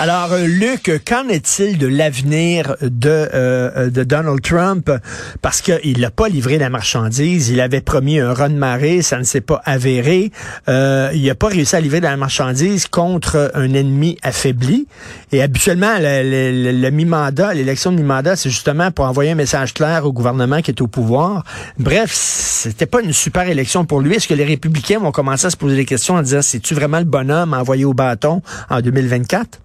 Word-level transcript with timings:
Alors, 0.00 0.32
euh, 0.32 0.46
Luc, 0.46 0.90
qu'en 1.06 1.28
est-il 1.28 1.78
de 1.78 1.86
l'avenir 1.86 2.74
de, 2.80 3.28
euh, 3.32 3.90
de 3.90 4.02
Donald 4.02 4.42
Trump? 4.42 4.90
Parce 5.40 5.60
qu'il 5.60 6.00
n'a 6.00 6.10
pas 6.10 6.28
livré 6.28 6.58
la 6.58 6.68
marchandise. 6.68 7.48
Il 7.50 7.60
avait 7.60 7.80
promis 7.80 8.18
un 8.18 8.34
run 8.34 8.48
marée, 8.48 9.02
ça 9.02 9.18
ne 9.18 9.22
s'est 9.22 9.40
pas 9.40 9.62
avéré. 9.64 10.32
Euh, 10.68 11.12
il 11.14 11.24
n'a 11.24 11.36
pas 11.36 11.46
réussi 11.46 11.76
à 11.76 11.80
livrer 11.80 12.00
la 12.00 12.16
marchandise 12.16 12.88
contre 12.88 13.52
un 13.54 13.72
ennemi 13.72 14.18
affaibli. 14.22 14.88
Et 15.30 15.40
habituellement, 15.42 15.94
le, 16.00 16.90
mi-mandat, 16.90 17.54
l'élection 17.54 17.92
de 17.92 17.98
mi-mandat, 17.98 18.34
c'est 18.34 18.50
justement 18.50 18.90
pour 18.90 19.04
envoyer 19.04 19.30
un 19.30 19.36
message 19.36 19.74
clair 19.74 20.04
au 20.06 20.12
gouvernement 20.12 20.60
qui 20.60 20.72
est 20.72 20.80
au 20.80 20.88
pouvoir. 20.88 21.44
Bref, 21.78 22.12
c'était 22.12 22.86
pas 22.86 23.00
une 23.00 23.12
super 23.12 23.48
élection 23.48 23.84
pour 23.84 24.00
lui. 24.00 24.16
Est-ce 24.16 24.26
que 24.26 24.34
les 24.34 24.44
républicains 24.44 24.98
vont 24.98 25.12
commencer 25.12 25.46
à 25.46 25.50
se 25.50 25.56
poser 25.56 25.76
des 25.76 25.84
questions 25.84 26.16
en 26.16 26.22
disant, 26.22 26.42
c'est-tu 26.42 26.74
vraiment 26.74 26.98
le 26.98 27.04
bonhomme 27.04 27.54
à 27.54 27.60
envoyer 27.60 27.84
au 27.84 27.94
bâton 27.94 28.42
en 28.68 28.80
2024? 28.80 29.60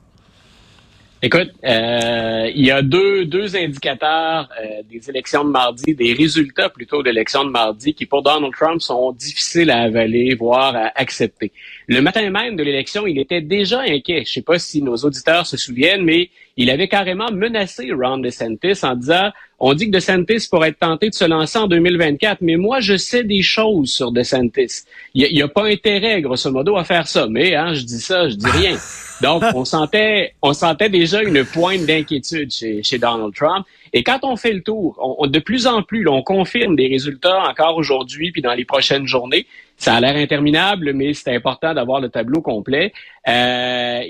Écoute, 1.21 1.51
euh, 1.65 2.49
il 2.55 2.65
y 2.65 2.71
a 2.71 2.81
deux, 2.81 3.25
deux 3.25 3.53
indicateurs 3.57 4.47
euh, 4.57 4.81
des 4.89 5.09
élections 5.09 5.43
de 5.43 5.49
mardi, 5.49 5.93
des 5.93 6.13
résultats 6.13 6.69
plutôt 6.69 7.03
d'élections 7.03 7.43
de 7.43 7.49
mardi 7.49 7.93
qui 7.93 8.05
pour 8.05 8.23
Donald 8.23 8.53
Trump 8.53 8.79
sont 8.81 9.11
difficiles 9.11 9.69
à 9.69 9.79
avaler, 9.81 10.33
voire 10.35 10.73
à 10.77 10.93
accepter. 10.95 11.51
Le 11.87 12.01
matin 12.01 12.29
même 12.29 12.55
de 12.55 12.63
l'élection, 12.63 13.05
il 13.05 13.19
était 13.19 13.41
déjà 13.41 13.81
inquiet. 13.81 14.23
Je 14.25 14.31
sais 14.31 14.41
pas 14.41 14.59
si 14.59 14.81
nos 14.81 14.95
auditeurs 14.95 15.45
se 15.45 15.57
souviennent, 15.57 16.05
mais 16.05 16.29
il 16.55 16.69
avait 16.69 16.87
carrément 16.87 17.29
menacé 17.33 17.91
Ron 17.91 18.19
DeSantis 18.19 18.79
en 18.83 18.95
disant 18.95 19.31
on 19.59 19.73
dit 19.73 19.87
que 19.87 19.91
DeSantis 19.91 20.47
pourrait 20.49 20.69
être 20.69 20.79
tenté 20.79 21.09
de 21.09 21.15
se 21.15 21.25
lancer 21.25 21.57
en 21.57 21.67
2024, 21.67 22.39
mais 22.41 22.55
moi, 22.55 22.79
je 22.79 22.95
sais 22.95 23.23
des 23.23 23.41
choses 23.41 23.91
sur 23.91 24.11
DeSantis. 24.11 24.83
Il 25.13 25.33
n'y 25.33 25.41
a, 25.41 25.45
a, 25.45 25.47
pas 25.47 25.65
intérêt, 25.65 26.21
grosso 26.21 26.49
modo, 26.51 26.77
à 26.77 26.83
faire 26.83 27.07
ça. 27.07 27.27
Mais 27.29 27.55
hein, 27.55 27.73
je 27.73 27.81
dis 27.81 27.99
ça, 27.99 28.29
je 28.29 28.35
dis 28.35 28.49
rien. 28.49 28.77
Donc, 29.21 29.43
on 29.53 29.65
sentait, 29.65 30.33
on 30.41 30.53
sentait 30.53 30.89
déjà 30.89 31.21
une 31.21 31.43
pointe 31.43 31.85
d'inquiétude 31.85 32.51
chez, 32.51 32.83
chez, 32.83 32.97
Donald 32.97 33.33
Trump. 33.35 33.65
Et 33.91 34.01
quand 34.03 34.19
on 34.23 34.37
fait 34.37 34.53
le 34.53 34.61
tour, 34.61 34.95
on, 35.19 35.27
de 35.27 35.39
plus 35.39 35.67
en 35.67 35.83
plus, 35.83 36.07
on 36.07 36.21
confirme 36.21 36.77
des 36.77 36.87
résultats 36.87 37.43
encore 37.43 37.75
aujourd'hui 37.75 38.31
puis 38.31 38.41
dans 38.41 38.53
les 38.53 38.65
prochaines 38.65 39.07
journées. 39.07 39.45
Ça 39.75 39.95
a 39.95 39.99
l'air 39.99 40.15
interminable, 40.15 40.93
mais 40.93 41.13
c'est 41.13 41.33
important 41.33 41.73
d'avoir 41.73 41.99
le 41.99 42.09
tableau 42.09 42.41
complet. 42.41 42.93
Euh, 43.27 44.01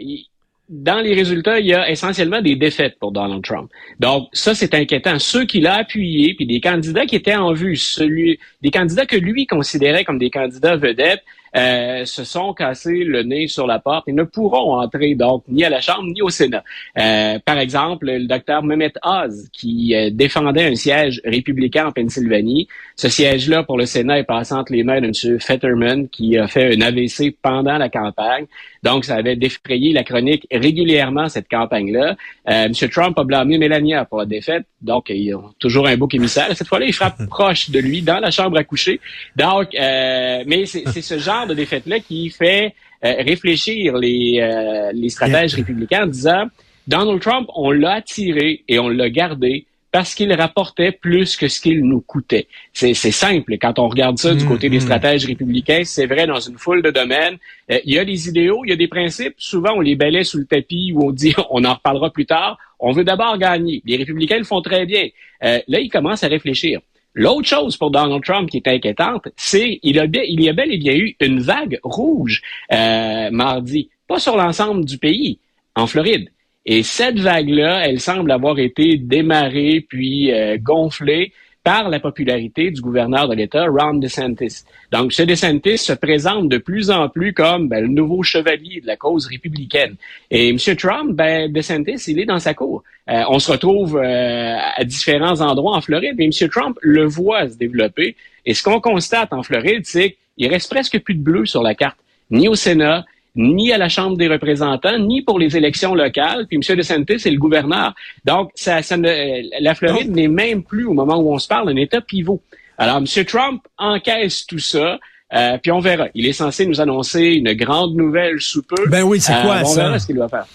dans 0.70 1.02
les 1.02 1.16
résultats, 1.16 1.60
il 1.60 1.66
y 1.66 1.74
a 1.74 1.90
essentiellement 1.90 2.42
des 2.42 2.56
défaites 2.56 2.98
pour 3.00 3.12
Donald 3.12 3.44
Trump. 3.44 3.72
Donc, 4.00 4.28
ça, 4.34 4.54
c'est 4.54 4.76
inquiétant. 4.76 5.18
Ceux 5.18 5.46
qu'il 5.46 5.66
a 5.66 5.74
appuyés, 5.74 6.36
puis 6.36 6.46
des 6.46 6.62
candidats 6.62 7.08
qui 7.08 7.16
étaient 7.16 7.36
en 7.36 7.54
vue, 7.54 7.76
celui, 7.76 8.40
des 8.62 8.70
candidats 8.70 9.08
que 9.08 9.16
lui 9.16 9.48
considérait 9.48 10.06
comme 10.06 10.20
des 10.20 10.30
candidats 10.30 10.76
vedettes, 10.76 11.24
euh, 11.56 12.06
se 12.06 12.24
sont 12.24 12.54
cassés 12.54 13.04
le 13.04 13.24
nez 13.24 13.48
sur 13.48 13.66
la 13.66 13.80
porte 13.80 14.08
et 14.08 14.14
ne 14.14 14.24
pourront 14.24 14.80
entrer 14.80 15.16
donc 15.16 15.44
ni 15.48 15.64
à 15.64 15.70
la 15.70 15.82
Chambre 15.82 16.04
ni 16.04 16.22
au 16.22 16.30
Sénat. 16.30 16.64
Euh, 16.98 17.40
par 17.44 17.58
exemple, 17.58 18.06
le 18.06 18.28
docteur 18.28 18.64
Mehmet 18.64 18.94
Oz, 19.04 19.50
qui 19.52 19.96
euh, 19.96 20.10
défendait 20.12 20.66
un 20.66 20.76
siège 20.76 21.22
républicain 21.26 21.88
en 21.88 21.92
Pennsylvanie. 21.92 22.68
Ce 22.96 23.10
siège-là 23.10 23.64
pour 23.64 23.78
le 23.78 23.86
Sénat 23.86 24.20
est 24.20 24.26
passé 24.26 24.54
entre 24.54 24.74
les 24.74 24.84
mains 24.84 25.02
de 25.02 25.08
M. 25.08 25.40
Fetterman, 25.40 26.08
qui 26.10 26.38
a 26.38 26.48
fait 26.48 26.76
un 26.76 26.82
AVC 26.82 27.36
pendant 27.42 27.78
la 27.78 27.90
campagne. 27.90 28.46
Donc, 28.84 29.06
ça 29.06 29.16
avait 29.16 29.36
défrayé 29.36 29.94
la 29.94 30.04
chronique 30.04 30.48
régulièrement, 30.52 31.30
cette 31.30 31.50
campagne-là. 31.50 32.16
Euh, 32.50 32.66
M. 32.66 32.74
Trump 32.90 33.18
a 33.18 33.24
blâmé 33.24 33.58
Melania 33.58 34.06
pour 34.06 34.20
la 34.20 34.26
défaite. 34.26 34.66
Donc, 34.82 35.10
ils 35.10 35.34
ont 35.34 35.54
toujours 35.60 35.88
un 35.88 35.98
bouc 35.98 36.14
émissaire. 36.14 36.48
Cette 36.56 36.68
fois-là, 36.68 36.86
il 36.86 36.94
frappe 36.94 37.26
proche 37.30 37.70
de 37.70 37.80
lui, 37.80 38.02
dans 38.02 38.20
la 38.20 38.32
chambre 38.32 38.58
à 38.58 38.64
coucher. 38.64 39.00
Donc, 39.36 39.76
euh, 39.76 40.44
mais 40.48 40.66
c'est 40.66 41.02
ce 41.02 41.18
genre 41.18 41.48
de 41.48 41.54
défaite-là 41.54 42.00
qui 42.00 42.30
fait 42.30 42.74
euh, 43.04 43.16
réfléchir 43.20 43.98
les, 43.98 44.40
euh, 44.42 44.92
les 44.94 45.10
stratèges 45.10 45.56
républicains 45.56 46.04
en 46.04 46.08
disant 46.08 46.46
Donald 46.86 47.22
Trump, 47.22 47.48
on 47.56 47.72
l'a 47.72 47.94
attiré 47.94 48.64
et 48.68 48.78
on 48.78 48.90
l'a 48.90 49.10
gardé 49.10 49.66
parce 49.92 50.14
qu'il 50.14 50.32
rapportait 50.34 50.92
plus 50.92 51.36
que 51.36 51.48
ce 51.48 51.60
qu'il 51.60 51.84
nous 51.84 52.02
coûtait. 52.02 52.48
C'est 52.74 52.94
simple. 52.94 53.58
Quand 53.58 53.80
on 53.80 53.88
regarde 53.88 54.18
ça 54.18 54.34
du 54.34 54.46
côté 54.46 54.70
des 54.70 54.78
mm-hmm. 54.78 54.82
stratèges 54.82 55.26
républicains, 55.26 55.82
c'est 55.84 56.06
vrai 56.06 56.28
dans 56.28 56.40
une 56.40 56.58
foule 56.58 56.82
de 56.82 56.92
domaines. 56.92 57.38
Euh, 57.72 57.80
il 57.86 57.96
y 57.96 58.00
a 58.00 58.06
des 58.06 58.28
idéaux, 58.28 58.64
il 58.66 58.70
y 58.70 58.74
a 58.74 58.76
des 58.76 58.88
principes. 58.88 59.36
Souvent, 59.38 59.74
on 59.76 59.82
les 59.82 59.96
balaie 59.96 60.24
sous 60.24 60.38
le 60.38 60.46
tapis 60.46 60.92
ou 60.94 61.08
on 61.08 61.12
dit 61.12 61.34
on 61.50 61.64
en 61.64 61.74
reparlera 61.74 62.12
plus 62.12 62.26
tard. 62.26 62.58
On 62.80 62.92
veut 62.92 63.04
d'abord 63.04 63.38
gagner. 63.38 63.82
Les 63.86 63.98
républicains 63.98 64.38
le 64.38 64.44
font 64.44 64.62
très 64.62 64.86
bien. 64.86 65.08
là, 65.42 65.80
ils 65.80 65.90
commencent 65.90 66.24
à 66.24 66.28
réfléchir. 66.28 66.80
L'autre 67.16 67.48
chose 67.48 67.76
pour 67.76 67.92
Donald 67.92 68.24
Trump 68.24 68.50
qui 68.50 68.58
est 68.58 68.68
inquiétante, 68.68 69.28
c'est 69.36 69.80
il, 69.82 69.98
il 70.28 70.42
y 70.42 70.50
a 70.50 70.54
bel 70.54 70.72
et 70.72 70.78
bien 70.78 70.94
eu 70.94 71.16
une 71.20 71.42
vague 71.42 71.80
rouge 71.84 72.42
euh, 72.72 73.32
mardi, 73.32 73.90
pas 74.08 74.20
sur 74.20 74.38
l'ensemble 74.38 74.86
du 74.86 74.98
pays, 74.98 75.40
en 75.76 75.88
Floride. 75.88 76.30
Et 76.66 76.84
cette 76.84 77.20
vague-là, 77.20 77.88
elle 77.88 78.00
semble 78.00 78.32
avoir 78.32 78.60
été 78.60 78.98
démarrée 78.98 79.86
puis 79.88 80.32
euh, 80.32 80.58
gonflée 80.60 81.34
par 81.64 81.90
la 81.90 82.00
popularité 82.00 82.72
du 82.72 82.82
gouverneur 82.82 83.28
de 83.28 83.36
l'État, 83.36 83.66
Ron 83.68 83.96
DeSantis. 83.96 84.64
Donc, 84.92 85.12
ce 85.12 85.24
DeSantis 85.24 85.78
se 85.78 85.94
présente 85.94 86.48
de 86.48 86.58
plus 86.58 86.90
en 86.90 87.10
plus 87.10 87.34
comme 87.34 87.68
ben, 87.68 87.82
le 87.82 87.90
nouveau 87.90 88.24
chevalier 88.24 88.82
de 88.82 88.88
la 88.88 88.96
cause 88.96 89.28
républicaine. 89.28 89.96
Et 90.32 90.50
M. 90.50 90.58
Trump, 90.78 91.12
ben, 91.12 91.52
DeSantis, 91.52 92.04
il 92.08 92.20
est 92.20 92.26
dans 92.26 92.40
sa 92.40 92.54
cour. 92.54 92.84
Euh, 93.10 93.24
on 93.30 93.40
se 93.40 93.52
retrouve 93.52 93.98
euh, 93.98 94.58
à 94.76 94.84
différents 94.84 95.42
endroits 95.42 95.76
en 95.76 95.82
Floride, 95.82 96.16
mais 96.18 96.26
M. 96.26 96.50
Trump 96.50 96.78
le 96.82 97.06
voit 97.06 97.50
se 97.50 97.58
développer. 97.58 98.16
Et 98.46 98.54
ce 98.54 98.64
qu'on 98.64 98.80
constate 98.80 99.34
en 99.34 99.44
Floride, 99.44 99.86
c'est 99.86 100.16
qu'il 100.38 100.48
reste 100.48 100.72
presque 100.72 101.00
plus 101.00 101.16
de 101.16 101.22
bleu 101.22 101.46
sur 101.46 101.62
la 101.62 101.76
carte, 101.76 101.98
ni 102.32 102.48
au 102.48 102.56
Sénat, 102.56 103.06
ni 103.40 103.72
à 103.72 103.78
la 103.78 103.88
Chambre 103.88 104.18
des 104.18 104.28
représentants, 104.28 105.00
ni 105.00 105.22
pour 105.22 105.40
les 105.40 105.56
élections 105.56 105.96
locales. 105.96 106.46
Puis 106.48 106.58
M. 106.58 106.76
DeSantis 106.76 107.28
est 107.28 107.32
le 107.32 107.40
gouverneur. 107.40 107.96
Donc, 108.26 108.52
ça, 108.54 108.82
ça 108.82 108.98
ne, 108.98 109.62
la 109.62 109.76
Floride 109.76 110.12
n'est 110.14 110.28
même 110.28 110.62
plus, 110.62 110.86
au 110.86 110.94
moment 110.94 111.18
où 111.18 111.34
on 111.34 111.40
se 111.40 111.48
parle, 111.48 111.70
un 111.70 111.76
État 111.78 112.02
pivot. 112.02 112.42
Alors, 112.78 112.98
M. 112.98 113.06
Trump 113.26 113.64
encaisse 113.78 114.46
tout 114.46 114.60
ça. 114.60 115.00
Euh, 115.32 115.58
puis 115.62 115.72
on 115.72 115.80
verra. 115.80 116.08
Il 116.16 116.26
est 116.28 116.34
censé 116.34 116.66
nous 116.66 116.82
annoncer 116.82 117.22
une 117.22 117.54
grande 117.54 117.96
nouvelle 117.96 118.42
sous 118.42 118.64
peu. 118.64 118.88
Ben 118.90 119.04
oui, 119.04 119.22
c'est 119.22 119.40
quoi 119.42 119.58
euh, 119.58 119.64
ça? 119.64 119.82
On 119.82 119.86
verra 119.86 120.00
ce 120.00 120.08
qu'il 120.08 120.18
va 120.18 120.28
faire. 120.28 120.46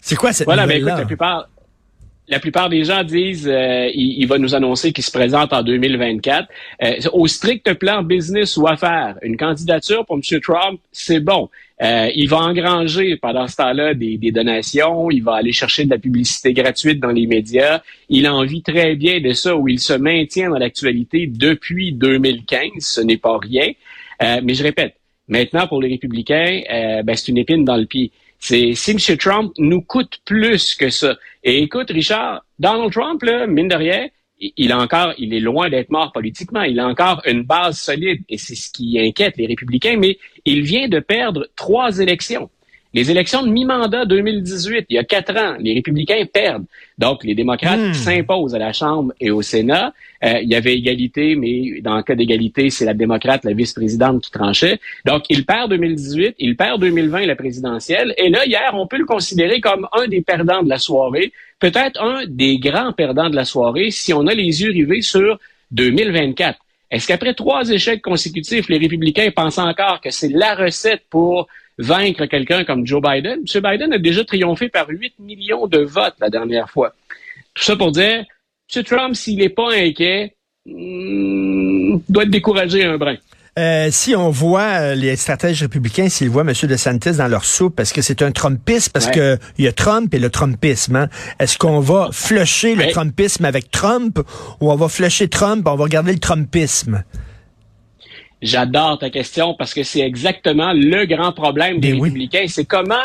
C'est 0.00 0.16
quoi 0.16 0.32
cette 0.32 0.46
voilà, 0.46 0.62
nouvelle 0.62 0.84
ben 0.84 0.88
écoute, 0.88 1.00
la 1.00 1.06
plupart, 1.06 1.48
la 2.30 2.38
plupart 2.38 2.68
des 2.68 2.84
gens 2.84 3.02
disent 3.02 3.48
euh, 3.48 3.90
il, 3.92 4.26
va 4.26 4.38
nous 4.38 4.54
annoncer 4.54 4.92
qu'il 4.92 5.04
se 5.04 5.10
présente 5.10 5.52
en 5.52 5.62
2024. 5.62 6.48
Euh, 6.82 6.94
au 7.12 7.26
strict 7.26 7.74
plan 7.74 8.02
business 8.02 8.56
ou 8.56 8.66
affaires, 8.66 9.16
une 9.22 9.36
candidature 9.36 10.06
pour 10.06 10.16
M. 10.16 10.40
Trump, 10.40 10.80
c'est 10.92 11.20
bon. 11.20 11.50
Euh, 11.82 12.10
il 12.14 12.28
va 12.28 12.38
engranger 12.38 13.16
pendant 13.16 13.48
ce 13.48 13.56
temps-là 13.56 13.94
des, 13.94 14.18
des, 14.18 14.30
donations, 14.32 15.10
il 15.10 15.22
va 15.22 15.36
aller 15.36 15.52
chercher 15.52 15.84
de 15.84 15.90
la 15.90 15.98
publicité 15.98 16.52
gratuite 16.52 17.00
dans 17.00 17.10
les 17.10 17.26
médias. 17.26 17.80
Il 18.10 18.28
en 18.28 18.44
vit 18.44 18.62
très 18.62 18.96
bien 18.96 19.20
de 19.20 19.32
ça, 19.32 19.56
où 19.56 19.66
il 19.66 19.80
se 19.80 19.94
maintient 19.94 20.50
dans 20.50 20.58
l'actualité 20.58 21.26
depuis 21.26 21.92
2015. 21.92 22.70
Ce 22.80 23.00
n'est 23.00 23.16
pas 23.16 23.38
rien. 23.38 23.72
Euh, 24.22 24.40
mais 24.44 24.52
je 24.52 24.62
répète, 24.62 24.96
maintenant 25.26 25.66
pour 25.66 25.80
les 25.80 25.88
républicains, 25.88 26.60
euh, 26.70 27.02
ben, 27.02 27.16
c'est 27.16 27.28
une 27.28 27.38
épine 27.38 27.64
dans 27.64 27.76
le 27.76 27.86
pied. 27.86 28.12
C'est 28.40 28.74
si 28.74 28.92
M. 28.92 29.16
Trump 29.18 29.52
nous 29.58 29.82
coûte 29.82 30.18
plus 30.24 30.74
que 30.74 30.88
ça. 30.88 31.16
Et 31.44 31.62
écoute, 31.62 31.90
Richard, 31.90 32.44
Donald 32.58 32.90
Trump, 32.92 33.22
là, 33.22 33.46
mine 33.46 33.68
de 33.68 33.74
rien, 33.74 34.08
il 34.40 34.72
a 34.72 34.78
encore, 34.78 35.12
il 35.18 35.34
est 35.34 35.40
loin 35.40 35.68
d'être 35.68 35.90
mort 35.90 36.12
politiquement. 36.12 36.62
Il 36.62 36.80
a 36.80 36.86
encore 36.86 37.20
une 37.26 37.42
base 37.42 37.78
solide 37.78 38.22
et 38.28 38.38
c'est 38.38 38.54
ce 38.54 38.70
qui 38.70 38.98
inquiète 38.98 39.36
les 39.36 39.46
républicains, 39.46 39.96
mais 39.98 40.18
il 40.46 40.62
vient 40.62 40.88
de 40.88 41.00
perdre 41.00 41.48
trois 41.54 41.98
élections. 41.98 42.50
Les 42.92 43.08
élections 43.08 43.44
de 43.44 43.48
mi-mandat 43.48 44.04
2018, 44.04 44.86
il 44.88 44.96
y 44.96 44.98
a 44.98 45.04
quatre 45.04 45.36
ans, 45.36 45.54
les 45.60 45.74
républicains 45.74 46.24
perdent. 46.32 46.64
Donc, 46.98 47.22
les 47.22 47.36
démocrates 47.36 47.78
hmm. 47.78 47.94
s'imposent 47.94 48.54
à 48.54 48.58
la 48.58 48.72
Chambre 48.72 49.12
et 49.20 49.30
au 49.30 49.42
Sénat. 49.42 49.94
Euh, 50.24 50.40
il 50.42 50.48
y 50.48 50.56
avait 50.56 50.74
égalité, 50.74 51.36
mais 51.36 51.80
dans 51.82 51.96
le 51.96 52.02
cas 52.02 52.16
d'égalité, 52.16 52.68
c'est 52.68 52.84
la 52.84 52.94
démocrate, 52.94 53.44
la 53.44 53.52
vice-présidente 53.52 54.22
qui 54.22 54.32
tranchait. 54.32 54.80
Donc, 55.04 55.22
il 55.30 55.46
perd 55.46 55.70
2018, 55.70 56.34
il 56.40 56.56
perd 56.56 56.80
2020 56.80 57.26
la 57.26 57.36
présidentielle. 57.36 58.12
Et 58.18 58.28
là, 58.28 58.44
hier, 58.44 58.72
on 58.74 58.88
peut 58.88 58.98
le 58.98 59.06
considérer 59.06 59.60
comme 59.60 59.86
un 59.92 60.08
des 60.08 60.22
perdants 60.22 60.64
de 60.64 60.68
la 60.68 60.78
soirée, 60.78 61.32
peut-être 61.60 62.02
un 62.02 62.24
des 62.26 62.58
grands 62.58 62.92
perdants 62.92 63.30
de 63.30 63.36
la 63.36 63.44
soirée 63.44 63.92
si 63.92 64.12
on 64.12 64.26
a 64.26 64.34
les 64.34 64.62
yeux 64.62 64.72
rivés 64.72 65.02
sur 65.02 65.38
2024. 65.70 66.58
Est-ce 66.90 67.06
qu'après 67.06 67.34
trois 67.34 67.70
échecs 67.70 68.02
consécutifs, 68.02 68.68
les 68.68 68.78
républicains 68.78 69.30
pensent 69.30 69.58
encore 69.58 70.00
que 70.00 70.10
c'est 70.10 70.28
la 70.28 70.56
recette 70.56 71.02
pour 71.08 71.46
vaincre 71.80 72.26
quelqu'un 72.26 72.64
comme 72.64 72.86
Joe 72.86 73.02
Biden. 73.02 73.40
M. 73.52 73.62
Biden 73.62 73.92
a 73.92 73.98
déjà 73.98 74.24
triomphé 74.24 74.68
par 74.68 74.88
8 74.88 75.14
millions 75.18 75.66
de 75.66 75.78
votes 75.78 76.14
la 76.20 76.30
dernière 76.30 76.70
fois. 76.70 76.94
Tout 77.54 77.64
ça 77.64 77.76
pour 77.76 77.92
dire, 77.92 78.24
M. 78.74 78.84
Trump, 78.84 79.14
s'il 79.14 79.38
n'est 79.38 79.48
pas 79.48 79.72
inquiet, 79.72 80.36
hmm, 80.66 81.98
doit 82.08 82.24
être 82.24 82.30
découragé 82.30 82.84
un 82.84 82.96
brin. 82.98 83.16
Euh, 83.58 83.88
si 83.90 84.14
on 84.14 84.30
voit 84.30 84.60
euh, 84.80 84.94
les 84.94 85.16
stratèges 85.16 85.60
républicains, 85.62 86.08
s'ils 86.08 86.30
voient 86.30 86.42
M. 86.42 86.52
DeSantis 86.62 87.16
dans 87.16 87.26
leur 87.26 87.44
soupe, 87.44 87.80
est-ce 87.80 87.92
que 87.92 88.00
c'est 88.00 88.22
un 88.22 88.30
Trumpisme? 88.30 88.92
Parce 88.92 89.10
que 89.10 89.38
il 89.58 89.64
y 89.64 89.68
a 89.68 89.72
Trump 89.72 90.14
et 90.14 90.18
le 90.18 90.30
Trumpisme. 90.30 90.96
Hein? 90.96 91.08
Est-ce 91.40 91.58
qu'on 91.58 91.80
va 91.80 92.10
flusher 92.12 92.76
le 92.76 92.90
Trumpisme 92.92 93.44
avec 93.44 93.70
Trump 93.70 94.20
ou 94.60 94.70
on 94.70 94.76
va 94.76 94.88
flusher 94.88 95.28
Trump 95.28 95.66
et 95.66 95.70
on 95.70 95.76
va 95.76 95.88
garder 95.88 96.12
le 96.12 96.20
Trumpisme? 96.20 97.02
J'adore 98.42 98.98
ta 98.98 99.10
question 99.10 99.54
parce 99.54 99.74
que 99.74 99.82
c'est 99.82 100.00
exactement 100.00 100.72
le 100.72 101.04
grand 101.04 101.32
problème 101.32 101.78
des 101.78 101.92
ben 101.92 102.02
républicains. 102.02 102.46
C'est 102.48 102.64
comment 102.64 102.96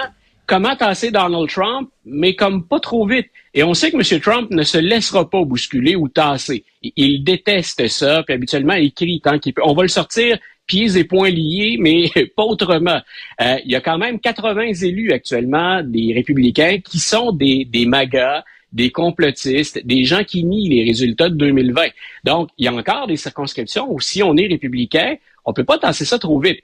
comment 0.48 0.76
tasser 0.76 1.12
Donald 1.12 1.50
Trump, 1.50 1.90
mais 2.06 2.36
comme 2.36 2.66
pas 2.68 2.80
trop 2.80 3.08
vite. 3.08 3.28
Et 3.54 3.64
on 3.64 3.74
sait 3.74 3.92
que 3.92 3.98
M. 3.98 4.22
Trump 4.22 4.52
ne 4.52 4.64
se 4.64 4.78
laissera 4.78 5.30
pas 5.30 5.44
bousculer 5.44 5.96
ou 5.96 6.08
tasser. 6.08 6.64
Il, 6.82 7.24
déteste 7.24 7.88
ça, 7.88 8.24
puis 8.24 8.34
habituellement, 8.36 8.74
il 8.74 8.94
crie 8.94 9.22
tant 9.22 9.40
qu'il 9.40 9.54
peut. 9.54 9.62
On 9.66 9.74
va 9.74 9.84
le 9.84 9.88
sortir 9.88 10.38
pieds 10.68 10.98
et 10.98 11.04
poings 11.04 11.30
liés, 11.30 11.78
mais 11.80 12.10
pas 12.36 12.44
autrement. 12.44 13.00
Euh, 13.42 13.58
il 13.66 13.72
y 13.72 13.76
a 13.76 13.82
quand 13.82 13.98
même 13.98 14.20
80 14.20 14.74
élus 14.82 15.12
actuellement 15.12 15.82
des 15.84 16.14
républicains 16.14 16.80
qui 16.80 17.00
sont 17.00 17.32
des, 17.32 17.66
des 17.66 17.86
magas, 17.86 18.44
des 18.74 18.92
complotistes, 18.92 19.86
des 19.86 20.04
gens 20.04 20.24
qui 20.24 20.44
nient 20.44 20.70
les 20.70 20.84
résultats 20.84 21.30
de 21.30 21.36
2020. 21.36 21.88
Donc, 22.24 22.50
il 22.58 22.66
y 22.66 22.68
a 22.68 22.74
encore 22.74 23.08
des 23.08 23.18
circonscriptions 23.18 23.92
où 23.92 24.00
si 24.00 24.22
on 24.24 24.36
est 24.38 24.48
républicain, 24.48 25.16
on 25.46 25.54
peut 25.54 25.64
pas 25.64 25.78
tasser 25.78 26.06
ça 26.06 26.20
trop 26.20 26.40
vite. 26.40 26.60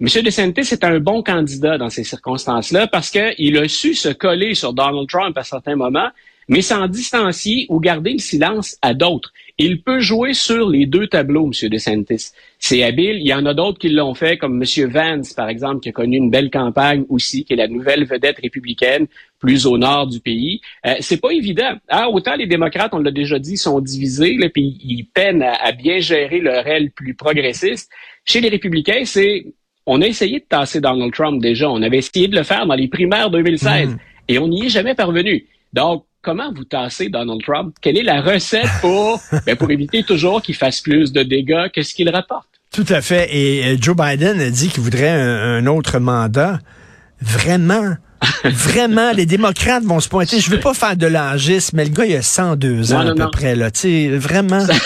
M. 0.00 0.08
DeSantis 0.08 0.72
est 0.72 0.82
un 0.82 0.98
bon 0.98 1.22
candidat 1.22 1.78
dans 1.78 1.90
ces 1.90 2.02
circonstances-là 2.02 2.88
parce 2.88 3.10
qu'il 3.10 3.56
a 3.56 3.68
su 3.68 3.94
se 3.94 4.08
coller 4.08 4.54
sur 4.54 4.72
Donald 4.72 5.08
Trump 5.08 5.38
à 5.38 5.44
certains 5.44 5.76
moments, 5.76 6.08
mais 6.52 6.60
s'en 6.60 6.86
distancier 6.86 7.64
ou 7.70 7.80
garder 7.80 8.12
le 8.12 8.18
silence 8.18 8.76
à 8.82 8.92
d'autres. 8.92 9.32
Il 9.56 9.82
peut 9.82 10.00
jouer 10.00 10.34
sur 10.34 10.68
les 10.68 10.84
deux 10.84 11.06
tableaux, 11.06 11.46
M. 11.46 11.68
DeSantis. 11.70 12.32
C'est 12.58 12.82
habile. 12.82 13.16
Il 13.20 13.26
y 13.26 13.32
en 13.32 13.46
a 13.46 13.54
d'autres 13.54 13.78
qui 13.78 13.88
l'ont 13.88 14.12
fait, 14.12 14.36
comme 14.36 14.62
M. 14.62 14.90
Vance, 14.90 15.32
par 15.32 15.48
exemple, 15.48 15.80
qui 15.80 15.88
a 15.88 15.92
connu 15.92 16.18
une 16.18 16.30
belle 16.30 16.50
campagne 16.50 17.06
aussi, 17.08 17.46
qui 17.46 17.54
est 17.54 17.56
la 17.56 17.68
nouvelle 17.68 18.04
vedette 18.04 18.38
républicaine, 18.42 19.06
plus 19.38 19.64
au 19.64 19.78
nord 19.78 20.08
du 20.08 20.20
pays. 20.20 20.60
Euh, 20.84 20.96
c'est 21.00 21.22
pas 21.22 21.30
évident. 21.30 21.72
Ah, 21.88 22.10
autant 22.10 22.36
les 22.36 22.46
démocrates, 22.46 22.92
on 22.92 22.98
l'a 22.98 23.12
déjà 23.12 23.38
dit, 23.38 23.56
sont 23.56 23.80
divisés, 23.80 24.36
là, 24.36 24.50
puis 24.50 24.76
ils 24.84 25.04
peinent 25.04 25.42
à, 25.42 25.72
bien 25.72 26.00
gérer 26.00 26.40
leur 26.40 26.66
aile 26.66 26.90
plus 26.90 27.14
progressiste. 27.14 27.90
Chez 28.26 28.42
les 28.42 28.50
républicains, 28.50 29.06
c'est 29.06 29.46
on 29.86 30.02
a 30.02 30.06
essayé 30.06 30.40
de 30.40 30.44
tasser 30.44 30.82
Donald 30.82 31.14
Trump 31.14 31.40
déjà. 31.40 31.70
On 31.70 31.80
avait 31.80 31.98
essayé 31.98 32.28
de 32.28 32.36
le 32.36 32.42
faire 32.42 32.66
dans 32.66 32.74
les 32.74 32.88
primaires 32.88 33.30
2016 33.30 33.88
mm. 33.88 33.98
et 34.28 34.38
on 34.38 34.48
n'y 34.48 34.66
est 34.66 34.68
jamais 34.68 34.94
parvenu. 34.94 35.46
Donc, 35.72 36.04
comment 36.22 36.52
vous 36.52 36.64
tassez 36.64 37.08
Donald 37.08 37.42
Trump? 37.42 37.74
Quelle 37.80 37.98
est 37.98 38.02
la 38.02 38.22
recette 38.22 38.70
pour, 38.80 39.20
ben, 39.46 39.56
pour 39.56 39.70
éviter 39.70 40.02
toujours 40.02 40.40
qu'il 40.40 40.54
fasse 40.54 40.80
plus 40.80 41.12
de 41.12 41.22
dégâts 41.22 41.70
que 41.74 41.82
ce 41.82 41.94
qu'il 41.94 42.08
rapporte? 42.08 42.48
Tout 42.72 42.86
à 42.88 43.02
fait. 43.02 43.28
Et 43.36 43.66
euh, 43.66 43.76
Joe 43.78 43.94
Biden 43.94 44.40
a 44.40 44.50
dit 44.50 44.68
qu'il 44.68 44.82
voudrait 44.82 45.10
un, 45.10 45.66
autre 45.66 45.98
mandat. 45.98 46.58
Vraiment? 47.20 47.96
Vraiment, 48.44 49.12
les 49.12 49.26
démocrates 49.26 49.82
vont 49.82 50.00
se 50.00 50.08
pointer. 50.08 50.40
Je 50.40 50.48
veux 50.48 50.60
pas 50.60 50.74
faire 50.74 50.96
de 50.96 51.06
l'angisme, 51.06 51.76
mais 51.76 51.84
le 51.84 51.90
gars, 51.90 52.06
il 52.06 52.14
a 52.14 52.22
102 52.22 52.94
ans 52.94 53.08
à 53.08 53.14
peu 53.14 53.30
près. 53.30 53.56
Là. 53.56 53.70
sais, 53.74 54.08
vraiment? 54.08 54.64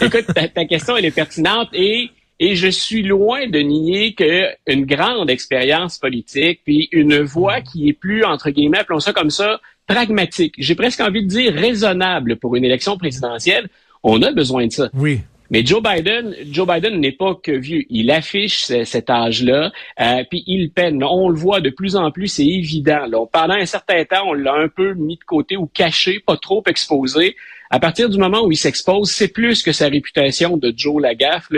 Écoute, 0.00 0.26
ta, 0.34 0.48
ta, 0.48 0.64
question, 0.64 0.96
elle 0.96 1.04
est 1.04 1.10
pertinente 1.10 1.68
et 1.72 2.10
et 2.40 2.54
je 2.54 2.68
suis 2.68 3.02
loin 3.02 3.48
de 3.48 3.58
nier 3.58 4.14
qu'une 4.14 4.86
grande 4.86 5.30
expérience 5.30 5.98
politique, 5.98 6.60
puis 6.64 6.88
une 6.92 7.20
voix 7.20 7.60
qui 7.60 7.88
est 7.88 7.92
plus, 7.92 8.24
entre 8.24 8.50
guillemets, 8.50 8.78
appelons 8.78 9.00
ça 9.00 9.12
comme 9.12 9.30
ça, 9.30 9.60
pragmatique. 9.86 10.54
J'ai 10.58 10.74
presque 10.74 11.00
envie 11.00 11.22
de 11.22 11.28
dire 11.28 11.52
raisonnable 11.54 12.36
pour 12.36 12.54
une 12.54 12.64
élection 12.64 12.96
présidentielle. 12.96 13.68
On 14.02 14.22
a 14.22 14.32
besoin 14.32 14.66
de 14.66 14.72
ça. 14.72 14.90
Oui. 14.94 15.20
Mais 15.50 15.64
Joe 15.64 15.82
Biden, 15.82 16.34
Joe 16.50 16.66
Biden 16.66 17.00
n'est 17.00 17.12
pas 17.12 17.34
que 17.34 17.52
vieux. 17.52 17.84
Il 17.88 18.10
affiche 18.10 18.64
cet 18.84 19.08
âge-là, 19.08 19.72
euh, 20.00 20.24
puis 20.28 20.44
il 20.46 20.70
peine. 20.70 21.02
On 21.02 21.30
le 21.30 21.36
voit 21.36 21.60
de 21.60 21.70
plus 21.70 21.96
en 21.96 22.10
plus, 22.10 22.28
c'est 22.28 22.46
évident. 22.46 23.06
Là. 23.06 23.24
Pendant 23.32 23.54
un 23.54 23.66
certain 23.66 24.04
temps, 24.04 24.24
on 24.26 24.34
l'a 24.34 24.54
un 24.54 24.68
peu 24.68 24.94
mis 24.94 25.16
de 25.16 25.24
côté 25.24 25.56
ou 25.56 25.66
caché, 25.66 26.20
pas 26.20 26.36
trop 26.36 26.62
exposé. 26.66 27.34
À 27.70 27.80
partir 27.80 28.08
du 28.08 28.18
moment 28.18 28.44
où 28.44 28.52
il 28.52 28.56
s'expose, 28.56 29.10
c'est 29.10 29.28
plus 29.28 29.62
que 29.62 29.72
sa 29.72 29.88
réputation 29.88 30.56
de 30.56 30.72
Joe 30.74 31.02
Lagaffe. 31.02 31.48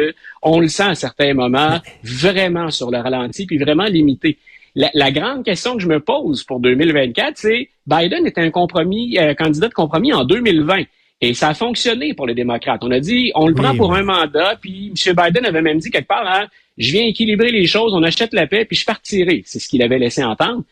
On 0.43 0.61
le 0.61 0.69
sent 0.69 0.83
à 0.83 0.95
certains 0.95 1.35
moments 1.35 1.79
vraiment 2.03 2.71
sur 2.71 2.91
le 2.91 2.99
ralenti, 2.99 3.47
puis 3.47 3.59
vraiment 3.59 3.85
limité. 3.85 4.39
La, 4.77 5.11
grande 5.11 5.45
question 5.45 5.75
que 5.77 5.83
je 5.83 5.89
me 5.89 5.99
pose 5.99 6.45
pour 6.45 6.61
2024, 6.61 7.37
c'est 7.37 7.71
Biden 7.87 8.25
est 8.25 8.39
un 8.39 8.51
compromis, 8.51 9.19
euh, 9.19 9.35
candidat 9.35 9.69
de 9.69 9.75
compromis 9.75 10.13
en 10.13 10.25
2020. 10.25 10.85
Et 11.21 11.35
ça 11.35 11.49
a 11.49 11.55
fonctionné 11.55 12.15
pour 12.15 12.27
les 12.27 12.35
démocrates. 12.35 12.83
On 12.83 12.91
a 12.91 13.01
dit, 13.01 13.31
on 13.35 13.47
le 13.47 13.55
prend 13.55 13.77
pour 13.77 13.95
un 13.95 14.03
mandat, 14.03 14.57
puis 14.61 14.93
M. 15.07 15.15
Biden 15.15 15.45
avait 15.45 15.63
même 15.63 15.79
dit 15.79 15.91
quelque 15.91 16.09
part, 16.09 16.27
hein, 16.27 16.47
je 16.79 16.93
viens 16.93 17.05
équilibrer 17.05 17.51
les 17.51 17.67
choses, 17.67 17.93
on 17.93 18.03
achète 18.03 18.33
la 18.33 18.47
paix, 18.47 18.65
puis 18.65 18.77
je 18.77 18.87
partirai. 18.87 19.43
C'est 19.45 19.59
ce 19.59 19.69
qu'il 19.69 19.83
avait 19.83 19.99
laissé 19.99 20.25
entendre. 20.25 20.63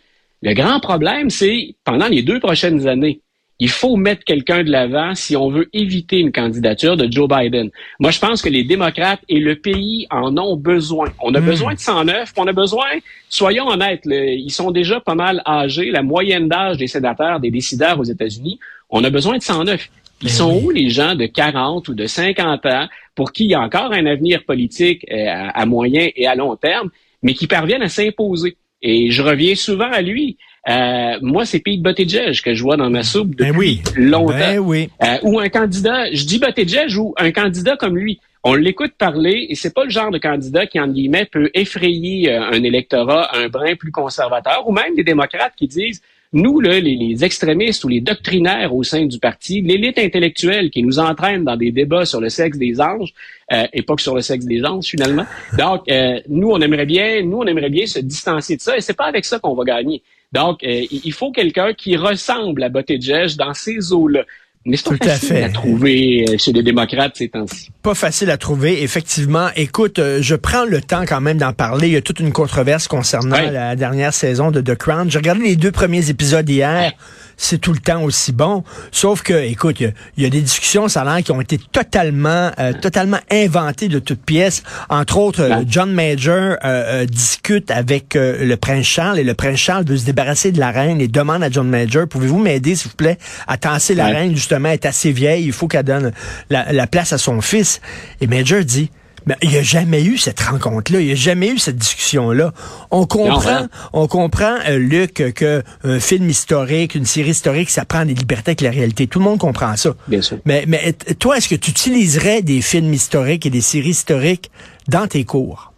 Le 0.40 0.54
grand 0.54 0.80
problème, 0.80 1.28
c'est 1.28 1.74
pendant 1.84 2.08
les 2.08 2.22
deux 2.22 2.40
prochaines 2.40 2.88
années, 2.88 3.20
il 3.60 3.68
faut 3.68 3.96
mettre 3.96 4.24
quelqu'un 4.24 4.62
de 4.62 4.70
l'avant 4.70 5.14
si 5.16 5.36
on 5.36 5.50
veut 5.50 5.68
éviter 5.72 6.18
une 6.18 6.30
candidature 6.30 6.96
de 6.96 7.10
Joe 7.10 7.28
Biden. 7.28 7.70
Moi, 7.98 8.12
je 8.12 8.20
pense 8.20 8.40
que 8.40 8.48
les 8.48 8.62
démocrates 8.62 9.20
et 9.28 9.40
le 9.40 9.56
pays 9.56 10.06
en 10.10 10.36
ont 10.38 10.56
besoin. 10.56 11.08
On 11.20 11.34
a 11.34 11.40
hmm. 11.40 11.44
besoin 11.44 11.74
de 11.74 11.80
109, 11.80 12.32
on 12.36 12.46
a 12.46 12.52
besoin, 12.52 12.86
soyons 13.28 13.66
honnêtes, 13.66 14.02
ils 14.06 14.50
sont 14.50 14.70
déjà 14.70 15.00
pas 15.00 15.16
mal 15.16 15.42
âgés. 15.44 15.90
La 15.90 16.02
moyenne 16.02 16.48
d'âge 16.48 16.78
des 16.78 16.86
sénateurs, 16.86 17.40
des 17.40 17.50
décideurs 17.50 17.98
aux 17.98 18.04
États-Unis, 18.04 18.60
on 18.90 19.02
a 19.02 19.10
besoin 19.10 19.36
de 19.36 19.42
109. 19.42 19.90
Ils 20.20 20.28
ben 20.28 20.32
sont 20.32 20.60
où 20.62 20.70
les 20.70 20.90
gens 20.90 21.14
de 21.14 21.26
40 21.26 21.88
ou 21.88 21.94
de 21.94 22.06
50 22.06 22.66
ans 22.66 22.88
pour 23.14 23.32
qui 23.32 23.44
il 23.44 23.50
y 23.50 23.54
a 23.54 23.60
encore 23.60 23.92
un 23.92 24.06
avenir 24.06 24.44
politique 24.44 25.06
euh, 25.10 25.26
à, 25.28 25.66
moyen 25.66 26.08
et 26.14 26.26
à 26.26 26.34
long 26.34 26.56
terme, 26.56 26.90
mais 27.22 27.34
qui 27.34 27.46
parviennent 27.46 27.82
à 27.82 27.88
s'imposer? 27.88 28.56
Et 28.82 29.10
je 29.10 29.22
reviens 29.22 29.54
souvent 29.54 29.90
à 29.90 30.02
lui. 30.02 30.36
Euh, 30.68 31.18
moi, 31.22 31.44
c'est 31.44 31.60
Pete 31.60 31.82
Buttigieg 31.82 32.40
que 32.40 32.54
je 32.54 32.62
vois 32.62 32.76
dans 32.76 32.90
ma 32.90 33.02
soupe 33.02 33.34
ben 33.34 33.52
depuis 33.52 33.80
longtemps. 33.96 34.38
Ben 34.38 34.58
oui. 34.58 34.90
Euh, 35.02 35.16
ou 35.22 35.38
un 35.40 35.48
candidat, 35.48 36.12
je 36.12 36.24
dis 36.24 36.38
Buttigieg 36.38 36.96
ou 36.96 37.14
un 37.16 37.32
candidat 37.32 37.76
comme 37.76 37.96
lui. 37.96 38.20
On 38.44 38.54
l'écoute 38.54 38.92
parler 38.96 39.46
et 39.48 39.54
c'est 39.56 39.74
pas 39.74 39.84
le 39.84 39.90
genre 39.90 40.10
de 40.10 40.18
candidat 40.18 40.66
qui, 40.66 40.78
en 40.78 40.86
guillemets, 40.86 41.26
peut 41.26 41.50
effrayer 41.54 42.32
un 42.32 42.62
électorat 42.62 43.36
un 43.36 43.48
brin 43.48 43.74
plus 43.74 43.90
conservateur 43.90 44.68
ou 44.68 44.72
même 44.72 44.94
des 44.94 45.02
démocrates 45.02 45.54
qui 45.56 45.66
disent 45.66 46.00
nous, 46.32 46.60
là, 46.60 46.78
les, 46.78 47.24
extrémistes 47.24 47.84
ou 47.84 47.88
les 47.88 48.00
doctrinaires 48.00 48.74
au 48.74 48.82
sein 48.82 49.06
du 49.06 49.18
parti, 49.18 49.62
l'élite 49.62 49.98
intellectuelle 49.98 50.70
qui 50.70 50.82
nous 50.82 50.98
entraîne 50.98 51.44
dans 51.44 51.56
des 51.56 51.72
débats 51.72 52.04
sur 52.04 52.20
le 52.20 52.28
sexe 52.28 52.58
des 52.58 52.80
anges, 52.80 53.14
euh, 53.52 53.66
et 53.72 53.82
pas 53.82 53.96
que 53.96 54.02
sur 54.02 54.14
le 54.14 54.20
sexe 54.20 54.44
des 54.44 54.64
anges 54.64 54.84
finalement. 54.84 55.24
Donc, 55.56 55.88
euh, 55.90 56.20
nous, 56.28 56.50
on 56.50 56.60
aimerait 56.60 56.86
bien, 56.86 57.22
nous, 57.22 57.38
on 57.38 57.46
aimerait 57.46 57.70
bien 57.70 57.86
se 57.86 57.98
distancier 58.00 58.56
de 58.56 58.60
ça, 58.60 58.76
et 58.76 58.80
c'est 58.80 58.96
pas 58.96 59.06
avec 59.06 59.24
ça 59.24 59.38
qu'on 59.38 59.54
va 59.54 59.64
gagner. 59.64 60.02
Donc, 60.32 60.62
euh, 60.62 60.84
il 60.90 61.12
faut 61.12 61.32
quelqu'un 61.32 61.72
qui 61.72 61.96
ressemble 61.96 62.62
à 62.62 62.68
Buttigieg 62.68 63.36
dans 63.36 63.54
ces 63.54 63.92
eaux-là. 63.92 64.24
Mais 64.64 64.76
c'est 64.76 64.98
pas 64.98 65.06
facile 65.06 65.36
à, 65.36 65.48
trouver 65.48 66.26
euh, 66.28 66.36
chez 66.38 66.52
les 66.52 66.62
démocrates 66.62 67.12
ces 67.16 67.28
temps-ci. 67.28 67.70
Pas 67.82 67.94
facile 67.94 68.30
à 68.30 68.36
trouver, 68.36 68.82
effectivement. 68.82 69.48
Écoute, 69.56 69.98
euh, 69.98 70.18
je 70.20 70.34
prends 70.34 70.64
le 70.64 70.80
temps 70.80 71.04
quand 71.06 71.20
même 71.20 71.38
d'en 71.38 71.52
parler. 71.52 71.88
Il 71.88 71.92
y 71.94 71.96
a 71.96 72.02
toute 72.02 72.20
une 72.20 72.32
controverse 72.32 72.88
concernant 72.88 73.40
la 73.40 73.76
dernière 73.76 74.12
saison 74.12 74.50
de 74.50 74.60
The 74.60 74.74
Crown. 74.74 75.10
J'ai 75.10 75.18
regardé 75.18 75.44
les 75.44 75.56
deux 75.56 75.72
premiers 75.72 76.10
épisodes 76.10 76.48
hier 76.48 76.92
c'est 77.38 77.58
tout 77.58 77.72
le 77.72 77.78
temps 77.78 78.02
aussi 78.02 78.32
bon. 78.32 78.64
Sauf 78.92 79.22
que, 79.22 79.32
écoute, 79.32 79.80
il 79.80 79.94
y, 80.18 80.26
a 80.26 80.28
des 80.28 80.42
discussions 80.42 80.88
ça 80.88 81.06
qui 81.22 81.32
ont 81.32 81.40
été 81.40 81.56
totalement, 81.56 82.50
euh, 82.58 82.72
totalement 82.74 83.20
inventées 83.30 83.88
de 83.88 84.00
toutes 84.00 84.22
pièces. 84.22 84.62
Entre 84.90 85.16
autres, 85.16 85.62
John 85.66 85.90
Major 85.92 86.34
euh, 86.34 86.56
euh, 86.64 87.06
discute 87.06 87.70
avec 87.70 88.14
le 88.14 88.54
prince 88.56 88.84
Charles 88.84 89.18
et 89.18 89.24
le 89.24 89.34
prince 89.34 89.56
Charles 89.56 89.84
veut 89.84 89.96
se 89.96 90.04
débarrasser 90.04 90.50
de 90.52 90.58
la 90.58 90.70
reine 90.70 91.00
et 91.00 91.08
demande 91.08 91.42
à 91.42 91.50
John 91.50 91.68
Major, 91.68 92.06
pouvez-vous 92.08 92.38
m'aider, 92.38 92.74
s'il 92.74 92.90
vous 92.90 92.96
plaît, 92.96 93.18
à 93.46 93.56
tasser 93.56 93.94
la 93.94 94.06
reine, 94.06 94.34
justement, 94.34 94.68
elle 94.68 94.74
est 94.74 94.86
assez 94.86 95.12
vieille, 95.12 95.44
il 95.44 95.52
faut 95.52 95.68
qu'elle 95.68 95.84
donne 95.84 96.12
la, 96.50 96.72
la 96.72 96.86
place 96.88 97.12
à 97.12 97.18
son 97.18 97.40
fils. 97.40 97.80
Et 98.20 98.26
Major 98.26 98.64
dit, 98.64 98.90
mais 99.28 99.36
il 99.42 99.50
n'y 99.50 99.58
a 99.58 99.62
jamais 99.62 100.02
eu 100.02 100.16
cette 100.16 100.40
rencontre-là, 100.40 101.00
il 101.00 101.06
n'y 101.06 101.12
a 101.12 101.14
jamais 101.14 101.50
eu 101.50 101.58
cette 101.58 101.76
discussion-là. 101.76 102.54
On 102.90 103.04
comprend, 103.04 103.50
hein? 103.50 103.68
on 103.92 104.08
comprend, 104.08 104.56
euh, 104.66 104.78
Luc, 104.78 105.22
que 105.34 105.62
un 105.84 106.00
film 106.00 106.30
historique, 106.30 106.94
une 106.94 107.04
série 107.04 107.32
historique, 107.32 107.68
ça 107.68 107.84
prend 107.84 108.06
des 108.06 108.14
libertés 108.14 108.52
avec 108.52 108.62
la 108.62 108.70
réalité. 108.70 109.06
Tout 109.06 109.18
le 109.18 109.26
monde 109.26 109.38
comprend 109.38 109.76
ça. 109.76 109.94
Bien 110.06 110.22
sûr. 110.22 110.38
Mais, 110.46 110.64
mais 110.66 110.94
toi, 111.18 111.36
est-ce 111.36 111.48
que 111.48 111.56
tu 111.56 111.70
utiliserais 111.70 112.40
des 112.40 112.62
films 112.62 112.94
historiques 112.94 113.44
et 113.44 113.50
des 113.50 113.60
séries 113.60 113.90
historiques 113.90 114.50
dans 114.88 115.06
tes 115.06 115.24
cours? 115.24 115.74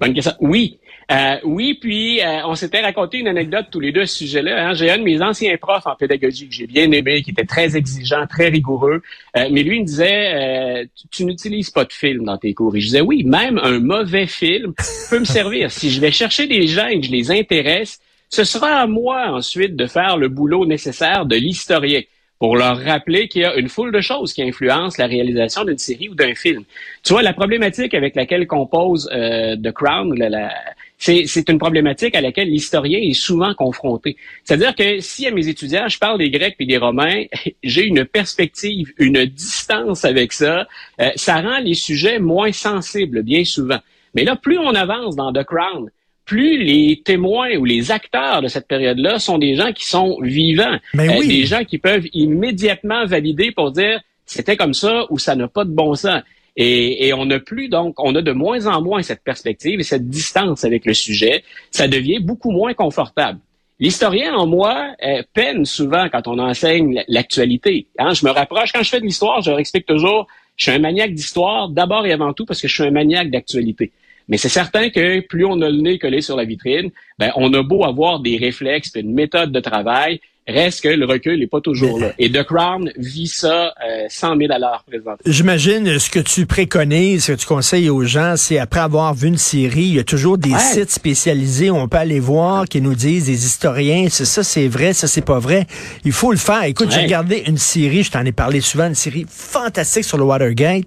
Bonne 0.00 0.14
question. 0.14 0.32
Oui. 0.38 0.78
Euh, 1.12 1.36
oui, 1.44 1.74
puis 1.80 2.20
euh, 2.20 2.44
on 2.46 2.56
s'était 2.56 2.80
raconté 2.80 3.18
une 3.18 3.28
anecdote 3.28 3.66
tous 3.70 3.78
les 3.78 3.92
deux 3.92 4.02
à 4.02 4.06
ce 4.06 4.16
sujet-là. 4.16 4.68
Hein. 4.68 4.74
J'ai 4.74 4.90
un 4.90 4.98
de 4.98 5.04
mes 5.04 5.22
anciens 5.22 5.56
profs 5.56 5.86
en 5.86 5.94
pédagogie 5.94 6.48
que 6.48 6.54
j'ai 6.54 6.66
bien 6.66 6.90
aimé, 6.90 7.22
qui 7.22 7.30
était 7.30 7.44
très 7.44 7.76
exigeant, 7.76 8.26
très 8.26 8.48
rigoureux. 8.48 9.02
Euh, 9.36 9.48
mais 9.52 9.62
lui, 9.62 9.76
il 9.76 9.82
me 9.82 9.86
disait, 9.86 10.88
tu, 11.12 11.24
n'utilises 11.24 11.70
pas 11.70 11.84
de 11.84 11.92
film 11.92 12.24
dans 12.24 12.38
tes 12.38 12.54
cours. 12.54 12.74
Et 12.74 12.80
je 12.80 12.86
disais, 12.86 13.00
oui, 13.02 13.22
même 13.22 13.60
un 13.62 13.78
mauvais 13.78 14.26
film 14.26 14.74
peut 15.08 15.20
me 15.20 15.24
servir. 15.24 15.70
Si 15.70 15.90
je 15.90 16.00
vais 16.00 16.10
chercher 16.10 16.48
des 16.48 16.66
gens 16.66 16.88
et 16.88 16.98
que 16.98 17.06
je 17.06 17.12
les 17.12 17.30
intéresse, 17.30 18.00
ce 18.28 18.42
sera 18.42 18.80
à 18.80 18.86
moi 18.88 19.28
ensuite 19.28 19.76
de 19.76 19.86
faire 19.86 20.16
le 20.16 20.28
boulot 20.28 20.66
nécessaire 20.66 21.24
de 21.24 21.36
l'historien. 21.36 22.02
pour 22.38 22.54
leur 22.56 22.78
rappeler 22.78 23.28
qu'il 23.28 23.42
y 23.42 23.44
a 23.46 23.54
une 23.54 23.70
foule 23.70 23.92
de 23.92 24.02
choses 24.02 24.34
qui 24.34 24.42
influencent 24.42 24.96
la 24.98 25.06
réalisation 25.06 25.64
d'une 25.64 25.78
série 25.78 26.10
ou 26.10 26.14
d'un 26.14 26.34
film. 26.34 26.64
Tu 27.02 27.14
vois, 27.14 27.22
la 27.22 27.32
problématique 27.32 27.94
avec 27.94 28.14
laquelle 28.14 28.46
compose 28.46 29.08
euh, 29.10 29.56
The 29.56 29.72
Crown, 29.72 30.14
la, 30.18 30.52
c'est 30.98 31.48
une 31.48 31.58
problématique 31.58 32.14
à 32.14 32.20
laquelle 32.20 32.48
l'historien 32.48 32.98
est 32.98 33.14
souvent 33.14 33.54
confronté. 33.54 34.16
C'est-à-dire 34.44 34.74
que 34.74 35.00
si 35.00 35.26
à 35.26 35.30
mes 35.30 35.48
étudiants, 35.48 35.88
je 35.88 35.98
parle 35.98 36.18
des 36.18 36.30
Grecs 36.30 36.56
et 36.58 36.66
des 36.66 36.78
Romains, 36.78 37.24
j'ai 37.62 37.84
une 37.84 38.04
perspective, 38.04 38.92
une 38.98 39.24
distance 39.26 40.04
avec 40.04 40.32
ça, 40.32 40.66
euh, 41.00 41.10
ça 41.16 41.40
rend 41.40 41.58
les 41.58 41.74
sujets 41.74 42.18
moins 42.18 42.52
sensibles 42.52 43.22
bien 43.22 43.44
souvent. 43.44 43.78
Mais 44.14 44.24
là, 44.24 44.36
plus 44.36 44.58
on 44.58 44.74
avance 44.74 45.16
dans 45.16 45.32
The 45.32 45.44
Crown, 45.44 45.90
plus 46.24 46.58
les 46.58 47.02
témoins 47.04 47.56
ou 47.56 47.64
les 47.64 47.92
acteurs 47.92 48.42
de 48.42 48.48
cette 48.48 48.66
période-là 48.66 49.18
sont 49.18 49.38
des 49.38 49.54
gens 49.54 49.72
qui 49.72 49.86
sont 49.86 50.18
vivants, 50.20 50.78
Mais 50.94 51.08
euh, 51.08 51.26
des 51.26 51.46
gens 51.46 51.64
qui 51.64 51.78
peuvent 51.78 52.06
immédiatement 52.12 53.06
valider 53.06 53.52
pour 53.52 53.70
dire 53.70 54.00
c'était 54.26 54.56
comme 54.56 54.74
ça 54.74 55.06
ou 55.10 55.18
ça 55.18 55.36
n'a 55.36 55.46
pas 55.46 55.64
de 55.64 55.70
bon 55.70 55.94
sens. 55.94 56.22
Et, 56.56 57.12
on 57.12 57.26
n'a 57.26 57.38
plus 57.38 57.68
donc, 57.68 57.94
on 57.98 58.14
a 58.14 58.22
de 58.22 58.32
moins 58.32 58.66
en 58.66 58.80
moins 58.80 59.02
cette 59.02 59.22
perspective 59.22 59.78
et 59.78 59.82
cette 59.82 60.08
distance 60.08 60.64
avec 60.64 60.86
le 60.86 60.94
sujet. 60.94 61.44
Ça 61.70 61.86
devient 61.86 62.18
beaucoup 62.18 62.50
moins 62.50 62.72
confortable. 62.72 63.38
L'historien 63.78 64.34
en 64.34 64.46
moi 64.46 64.94
euh, 65.04 65.22
peine 65.34 65.66
souvent 65.66 66.08
quand 66.08 66.28
on 66.28 66.38
enseigne 66.38 67.04
l'actualité. 67.08 67.88
Hein, 67.98 68.14
je 68.14 68.24
me 68.24 68.30
rapproche 68.30 68.72
quand 68.72 68.82
je 68.82 68.88
fais 68.88 69.00
de 69.00 69.04
l'histoire, 69.04 69.42
je 69.42 69.50
leur 69.50 69.58
explique 69.58 69.84
toujours, 69.84 70.26
je 70.56 70.64
suis 70.64 70.72
un 70.72 70.78
maniaque 70.78 71.12
d'histoire 71.12 71.68
d'abord 71.68 72.06
et 72.06 72.12
avant 72.12 72.32
tout 72.32 72.46
parce 72.46 72.62
que 72.62 72.68
je 72.68 72.74
suis 72.74 72.84
un 72.84 72.90
maniaque 72.90 73.30
d'actualité. 73.30 73.92
Mais 74.28 74.38
c'est 74.38 74.48
certain 74.48 74.90
que 74.90 75.20
plus 75.20 75.44
on 75.44 75.60
a 75.62 75.70
le 75.70 75.80
nez 75.80 75.98
collé 75.98 76.20
sur 76.20 76.36
la 76.36 76.44
vitrine, 76.44 76.90
ben, 77.18 77.32
on 77.36 77.52
a 77.54 77.62
beau 77.62 77.84
avoir 77.84 78.20
des 78.20 78.36
réflexes, 78.36 78.90
une 78.96 79.12
méthode 79.12 79.52
de 79.52 79.60
travail, 79.60 80.20
reste 80.48 80.82
que 80.82 80.88
le 80.88 81.04
recul 81.06 81.38
n'est 81.38 81.46
pas 81.46 81.60
toujours 81.60 81.98
là. 81.98 82.12
Et 82.18 82.30
The 82.30 82.44
Crown 82.44 82.90
vit 82.96 83.26
ça 83.26 83.74
euh, 83.84 84.06
100 84.08 84.36
000 84.36 84.52
à 84.52 84.58
l'heure 84.58 84.84
présentement. 84.86 85.16
J'imagine 85.26 85.98
ce 85.98 86.08
que 86.08 86.20
tu 86.20 86.46
préconises, 86.46 87.24
ce 87.24 87.32
que 87.32 87.38
tu 87.38 87.46
conseilles 87.46 87.90
aux 87.90 88.04
gens, 88.04 88.34
c'est 88.36 88.58
après 88.58 88.80
avoir 88.80 89.14
vu 89.14 89.28
une 89.28 89.38
série, 89.38 89.84
il 89.84 89.94
y 89.96 89.98
a 89.98 90.04
toujours 90.04 90.38
des 90.38 90.56
sites 90.58 90.90
spécialisés 90.90 91.70
où 91.70 91.76
on 91.76 91.88
peut 91.88 91.98
aller 91.98 92.20
voir 92.20 92.66
qui 92.66 92.80
nous 92.80 92.94
disent 92.94 93.26
des 93.26 93.44
historiens, 93.44 94.06
c'est 94.08 94.24
ça, 94.24 94.44
c'est 94.44 94.68
vrai, 94.68 94.92
ça, 94.92 95.08
c'est 95.08 95.24
pas 95.24 95.38
vrai. 95.38 95.66
Il 96.04 96.12
faut 96.12 96.30
le 96.30 96.38
faire. 96.38 96.62
Écoute, 96.64 96.90
j'ai 96.90 97.02
regardé 97.02 97.42
une 97.46 97.58
série, 97.58 98.02
je 98.02 98.10
t'en 98.10 98.24
ai 98.24 98.32
parlé 98.32 98.60
souvent, 98.60 98.86
une 98.86 98.94
série 98.94 99.26
fantastique 99.28 100.04
sur 100.04 100.18
le 100.18 100.24
Watergate. 100.24 100.86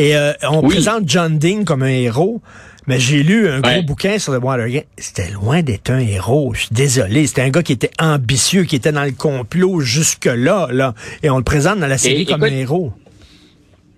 Et 0.00 0.16
euh, 0.16 0.32
on 0.48 0.62
présente 0.62 1.02
John 1.06 1.38
Dean 1.38 1.64
comme 1.64 1.82
un 1.82 1.88
héros. 1.88 2.40
Mais 2.86 2.98
j'ai 2.98 3.22
lu 3.22 3.46
un 3.48 3.60
gros 3.60 3.82
bouquin 3.82 4.18
sur 4.18 4.32
le 4.32 4.38
Watergate. 4.38 4.86
C'était 4.96 5.30
loin 5.30 5.62
d'être 5.62 5.90
un 5.90 5.98
héros. 5.98 6.54
Je 6.54 6.60
suis 6.60 6.68
désolé. 6.72 7.26
C'était 7.26 7.42
un 7.42 7.50
gars 7.50 7.62
qui 7.62 7.72
était 7.72 7.90
ambitieux, 8.00 8.64
qui 8.64 8.76
était 8.76 8.92
dans 8.92 9.04
le 9.04 9.12
complot 9.12 9.80
jusque-là. 9.80 10.68
Là. 10.72 10.94
Et 11.22 11.28
on 11.28 11.36
le 11.36 11.44
présente 11.44 11.80
dans 11.80 11.86
la 11.86 11.98
série 11.98 12.24
comme 12.24 12.42
un 12.42 12.46
héros. 12.46 12.94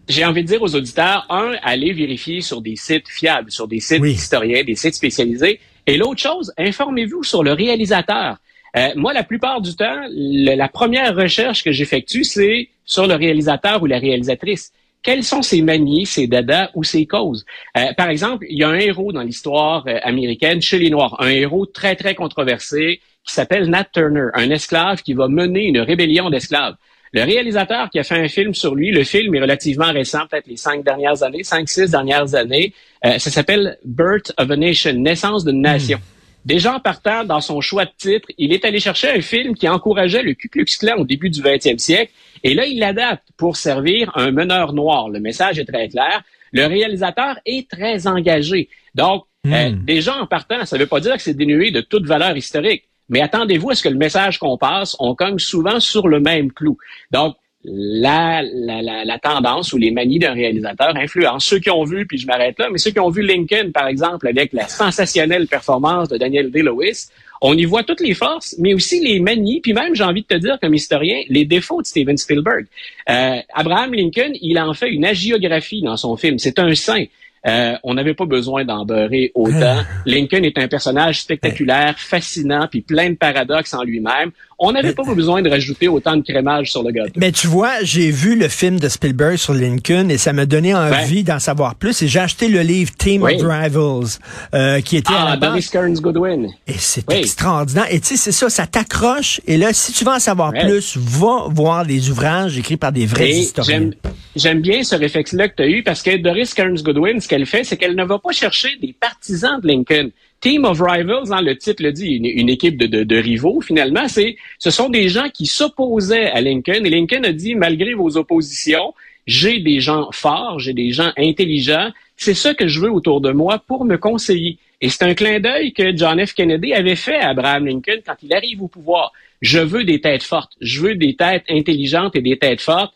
J'ai 0.08 0.24
envie 0.24 0.42
de 0.42 0.48
dire 0.48 0.60
aux 0.60 0.74
auditeurs, 0.74 1.24
un, 1.30 1.52
allez 1.62 1.92
vérifier 1.92 2.40
sur 2.40 2.60
des 2.60 2.74
sites 2.74 3.08
fiables, 3.08 3.52
sur 3.52 3.68
des 3.68 3.78
sites 3.78 4.04
historiens, 4.04 4.64
des 4.64 4.74
sites 4.74 4.94
spécialisés. 4.94 5.60
Et 5.86 5.96
l'autre 5.96 6.20
chose, 6.20 6.52
informez-vous 6.58 7.22
sur 7.22 7.44
le 7.44 7.52
réalisateur. 7.52 8.38
Euh, 8.76 8.88
moi, 8.96 9.12
la 9.12 9.22
plupart 9.22 9.60
du 9.60 9.76
temps, 9.76 10.00
la 10.10 10.68
première 10.68 11.14
recherche 11.14 11.62
que 11.62 11.70
j'effectue, 11.70 12.24
c'est 12.24 12.70
sur 12.84 13.06
le 13.06 13.14
réalisateur 13.14 13.80
ou 13.84 13.86
la 13.86 14.00
réalisatrice 14.00 14.72
quelles 15.02 15.24
sont 15.24 15.42
ses 15.42 15.62
manies, 15.62 16.06
ses 16.06 16.26
dadas 16.26 16.70
ou 16.74 16.84
ses 16.84 17.06
causes? 17.06 17.44
Euh, 17.76 17.92
par 17.96 18.08
exemple, 18.08 18.46
il 18.48 18.58
y 18.58 18.64
a 18.64 18.68
un 18.68 18.78
héros 18.78 19.12
dans 19.12 19.22
l'histoire 19.22 19.84
euh, 19.86 19.98
américaine 20.02 20.62
chez 20.62 20.78
les 20.78 20.90
Noirs, 20.90 21.16
un 21.20 21.28
héros 21.28 21.66
très, 21.66 21.96
très 21.96 22.14
controversé 22.14 23.00
qui 23.24 23.34
s'appelle 23.34 23.68
Nat 23.68 23.88
Turner, 23.92 24.28
un 24.34 24.50
esclave 24.50 25.02
qui 25.02 25.14
va 25.14 25.28
mener 25.28 25.64
une 25.64 25.80
rébellion 25.80 26.30
d'esclaves. 26.30 26.76
Le 27.12 27.22
réalisateur 27.24 27.90
qui 27.90 27.98
a 27.98 28.04
fait 28.04 28.18
un 28.18 28.28
film 28.28 28.54
sur 28.54 28.74
lui, 28.74 28.90
le 28.90 29.04
film 29.04 29.34
est 29.34 29.40
relativement 29.40 29.92
récent, 29.92 30.26
peut-être 30.30 30.46
les 30.46 30.56
cinq 30.56 30.82
dernières 30.82 31.22
années, 31.22 31.44
cinq, 31.44 31.68
six 31.68 31.90
dernières 31.90 32.34
années, 32.34 32.72
euh, 33.04 33.18
ça 33.18 33.30
s'appelle 33.30 33.78
Birth 33.84 34.32
of 34.38 34.50
a 34.50 34.56
Nation, 34.56 34.94
naissance 34.94 35.44
d'une 35.44 35.60
nation. 35.60 35.98
Déjà 36.44 36.74
en 36.74 36.80
partant 36.80 37.24
dans 37.24 37.40
son 37.40 37.60
choix 37.60 37.84
de 37.84 37.92
titre, 37.96 38.28
il 38.36 38.52
est 38.52 38.64
allé 38.64 38.80
chercher 38.80 39.10
un 39.10 39.20
film 39.20 39.54
qui 39.54 39.68
encourageait 39.68 40.22
le 40.22 40.34
Ku 40.34 40.48
Klux 40.48 40.64
Klan 40.78 40.96
au 40.98 41.04
début 41.04 41.30
du 41.30 41.40
20e 41.40 41.78
siècle, 41.78 42.12
et 42.42 42.54
là, 42.54 42.66
il 42.66 42.78
l'adapte 42.78 43.28
pour 43.36 43.56
servir 43.56 44.10
un 44.16 44.32
meneur 44.32 44.72
noir. 44.72 45.08
Le 45.08 45.20
message 45.20 45.58
est 45.58 45.64
très 45.64 45.88
clair. 45.88 46.22
Le 46.52 46.66
réalisateur 46.66 47.38
est 47.46 47.70
très 47.70 48.06
engagé. 48.06 48.68
Donc, 48.94 49.24
euh, 49.46 49.70
hmm. 49.70 49.84
déjà 49.84 50.16
en 50.16 50.26
partant, 50.26 50.64
ça 50.64 50.76
ne 50.76 50.82
veut 50.82 50.88
pas 50.88 51.00
dire 51.00 51.14
que 51.14 51.22
c'est 51.22 51.34
dénué 51.34 51.70
de 51.70 51.80
toute 51.80 52.06
valeur 52.06 52.36
historique. 52.36 52.84
Mais 53.08 53.20
attendez-vous 53.20 53.70
à 53.70 53.74
ce 53.74 53.82
que 53.82 53.88
le 53.88 53.96
message 53.96 54.38
qu'on 54.38 54.56
passe, 54.56 54.96
on 54.98 55.14
cogne 55.14 55.38
souvent 55.38 55.80
sur 55.80 56.08
le 56.08 56.20
même 56.20 56.52
clou. 56.52 56.78
Donc, 57.10 57.36
la, 57.64 58.42
la, 58.42 58.82
la, 58.82 59.04
la, 59.04 59.18
tendance 59.18 59.72
ou 59.72 59.78
les 59.78 59.92
manies 59.92 60.18
d'un 60.18 60.32
réalisateur 60.32 60.96
influencent 60.96 61.46
ceux 61.48 61.58
qui 61.60 61.70
ont 61.70 61.84
vu, 61.84 62.06
puis 62.06 62.18
je 62.18 62.26
m'arrête 62.26 62.58
là, 62.58 62.68
mais 62.70 62.78
ceux 62.78 62.90
qui 62.90 62.98
ont 62.98 63.10
vu 63.10 63.22
Lincoln, 63.22 63.70
par 63.72 63.86
exemple, 63.86 64.26
avec 64.26 64.52
la 64.52 64.66
sensationnelle 64.66 65.46
performance 65.46 66.08
de 66.08 66.16
Daniel 66.16 66.50
Day-Lewis, 66.50 67.08
on 67.40 67.56
y 67.56 67.64
voit 67.64 67.82
toutes 67.82 68.00
les 68.00 68.14
forces, 68.14 68.56
mais 68.58 68.74
aussi 68.74 69.00
les 69.00 69.20
manies, 69.20 69.60
puis 69.60 69.74
même, 69.74 69.94
j'ai 69.94 70.04
envie 70.04 70.22
de 70.22 70.26
te 70.26 70.34
dire, 70.34 70.58
comme 70.60 70.74
historien, 70.74 71.20
les 71.28 71.44
défauts 71.44 71.82
de 71.82 71.86
Steven 71.86 72.16
Spielberg. 72.16 72.66
Euh, 73.08 73.36
Abraham 73.52 73.94
Lincoln, 73.94 74.32
il 74.40 74.58
en 74.58 74.74
fait 74.74 74.90
une 74.90 75.04
agiographie 75.04 75.82
dans 75.82 75.96
son 75.96 76.16
film. 76.16 76.38
C'est 76.38 76.58
un 76.58 76.74
saint. 76.74 77.04
Euh, 77.46 77.74
on 77.82 77.94
n'avait 77.94 78.14
pas 78.14 78.24
besoin 78.24 78.64
d'en 78.64 78.84
beurrer 78.84 79.32
autant. 79.34 79.78
Lincoln 80.06 80.42
est 80.44 80.58
un 80.58 80.68
personnage 80.68 81.22
spectaculaire, 81.22 81.96
fascinant, 81.98 82.68
puis 82.70 82.82
plein 82.82 83.10
de 83.10 83.16
paradoxes 83.16 83.74
en 83.74 83.82
lui-même. 83.82 84.30
On 84.64 84.70
n'avait 84.70 84.92
pas 84.92 85.02
besoin 85.02 85.42
de 85.42 85.50
rajouter 85.50 85.88
autant 85.88 86.16
de 86.16 86.22
crémage 86.22 86.70
sur 86.70 86.84
le 86.84 86.92
gâteau. 86.92 87.14
Mais 87.16 87.32
tu 87.32 87.48
vois, 87.48 87.82
j'ai 87.82 88.12
vu 88.12 88.38
le 88.38 88.46
film 88.46 88.78
de 88.78 88.88
Spielberg 88.88 89.36
sur 89.36 89.54
Lincoln 89.54 90.08
et 90.08 90.18
ça 90.18 90.32
m'a 90.32 90.46
donné 90.46 90.72
envie 90.72 91.24
d'en 91.24 91.40
savoir 91.40 91.74
plus. 91.74 92.00
Et 92.02 92.06
j'ai 92.06 92.20
acheté 92.20 92.46
le 92.46 92.60
livre 92.60 92.92
Team 92.96 93.24
of 93.24 93.32
Rivals, 93.42 94.18
euh, 94.54 94.80
qui 94.80 94.96
était 94.96 95.12
ah, 95.12 95.32
à 95.32 95.36
Barry 95.36 95.62
Kearns 95.62 95.94
Goodwin. 95.94 96.46
Et 96.68 96.74
c'est 96.78 97.10
extraordinaire. 97.10 97.86
Et 97.90 97.98
tu 97.98 98.08
sais, 98.08 98.16
c'est 98.16 98.32
ça, 98.32 98.48
ça 98.48 98.68
t'accroche. 98.68 99.40
Et 99.48 99.56
là, 99.56 99.72
si 99.72 99.92
tu 99.92 100.04
veux 100.04 100.12
en 100.12 100.20
savoir 100.20 100.52
plus, 100.52 100.96
va 100.96 101.46
voir 101.48 101.82
les 101.82 102.10
ouvrages 102.10 102.56
écrits 102.56 102.76
par 102.76 102.92
des 102.92 103.06
vrais 103.06 103.30
historiens. 103.30 103.90
J'aime 104.36 104.62
bien 104.62 104.82
ce 104.82 104.94
réflexe-là 104.94 105.48
que 105.48 105.56
tu 105.56 105.62
as 105.62 105.68
eu 105.68 105.82
parce 105.82 106.02
que 106.02 106.16
Doris 106.16 106.54
Kearns 106.54 106.82
Goodwin, 106.82 107.20
qu'elle 107.32 107.46
fait, 107.46 107.64
c'est 107.64 107.78
qu'elle 107.78 107.96
ne 107.96 108.04
va 108.04 108.18
pas 108.18 108.32
chercher 108.32 108.76
des 108.76 108.92
partisans 108.92 109.58
de 109.58 109.66
Lincoln. 109.66 110.10
Team 110.42 110.66
of 110.66 110.82
Rivals, 110.82 111.32
hein, 111.32 111.40
le 111.40 111.56
titre 111.56 111.82
le 111.82 111.90
dit, 111.90 112.10
une, 112.16 112.50
équipe 112.50 112.76
de, 112.76 113.16
rivaux, 113.16 113.62
finalement, 113.62 114.06
c'est 114.06 114.36
ce 114.58 114.70
sont 114.70 114.90
des 114.90 115.08
gens 115.08 115.30
qui 115.30 115.46
s'opposaient 115.46 116.30
à 116.30 116.42
Lincoln. 116.42 116.84
Et 116.84 116.90
Lincoln 116.90 117.24
a 117.24 117.32
dit, 117.32 117.54
malgré 117.54 117.94
vos 117.94 118.18
oppositions, 118.18 118.92
j'ai 119.26 119.60
des 119.60 119.80
gens 119.80 120.10
forts, 120.12 120.58
j'ai 120.58 120.74
des 120.74 120.90
gens 120.90 121.10
intelligents. 121.16 121.90
C'est 122.18 122.34
ça 122.34 122.52
que 122.52 122.68
je 122.68 122.80
veux 122.80 122.90
autour 122.90 123.22
de 123.22 123.32
moi 123.32 123.62
pour 123.66 123.86
me 123.86 123.96
conseiller. 123.96 124.58
Et 124.82 124.90
c'est 124.90 125.04
un 125.04 125.14
clin 125.14 125.40
d'œil 125.40 125.72
que 125.72 125.96
John 125.96 126.22
F. 126.26 126.34
Kennedy 126.34 126.74
avait 126.74 126.96
fait 126.96 127.16
à 127.16 127.30
Abraham 127.30 127.64
Lincoln 127.64 128.00
quand 128.04 128.16
il 128.22 128.34
arrive 128.34 128.62
au 128.62 128.68
pouvoir. 128.68 129.12
Je 129.40 129.60
veux 129.60 129.84
des 129.84 130.02
têtes 130.02 130.24
fortes. 130.24 130.52
Je 130.60 130.82
veux 130.82 130.96
des 130.96 131.16
têtes 131.16 131.44
intelligentes 131.48 132.14
et 132.14 132.20
des 132.20 132.36
têtes 132.36 132.60
fortes 132.60 132.92